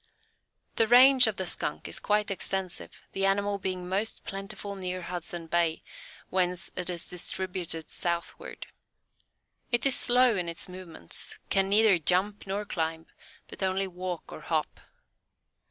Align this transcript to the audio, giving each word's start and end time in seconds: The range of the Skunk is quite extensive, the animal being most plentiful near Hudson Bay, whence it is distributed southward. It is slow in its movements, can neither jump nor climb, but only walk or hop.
The 0.77 0.87
range 0.87 1.27
of 1.27 1.35
the 1.35 1.45
Skunk 1.45 1.87
is 1.87 1.99
quite 1.99 2.31
extensive, 2.31 3.03
the 3.11 3.27
animal 3.27 3.59
being 3.59 3.87
most 3.87 4.23
plentiful 4.23 4.73
near 4.73 5.03
Hudson 5.03 5.45
Bay, 5.45 5.83
whence 6.31 6.71
it 6.75 6.89
is 6.89 7.07
distributed 7.07 7.91
southward. 7.91 8.65
It 9.71 9.85
is 9.85 9.95
slow 9.95 10.35
in 10.35 10.49
its 10.49 10.67
movements, 10.67 11.37
can 11.51 11.69
neither 11.69 11.99
jump 11.99 12.47
nor 12.47 12.65
climb, 12.65 13.05
but 13.47 13.61
only 13.61 13.85
walk 13.85 14.31
or 14.33 14.41
hop. 14.41 14.79